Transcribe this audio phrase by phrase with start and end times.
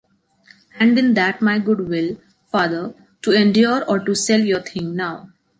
[0.79, 2.17] And in that my good will,
[2.51, 5.29] father, to endure or to sell your thing now.